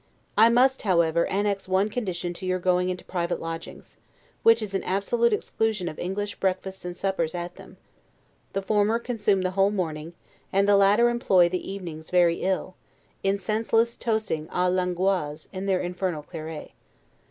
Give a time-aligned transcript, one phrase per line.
[0.35, 3.97] I must, however, annex one condition to your going into private lodgings,
[4.41, 7.77] which is an absolute exclusion of English breakfasts and suppers at them;
[8.53, 10.13] the former consume the whole morning,
[10.51, 12.73] and the latter employ the evenings very ill,
[13.21, 16.71] in senseless toasting a l'Angloise in their infernal claret.